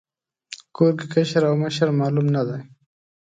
[0.75, 2.59] کور کې کشر او مشر معلوم نه دی.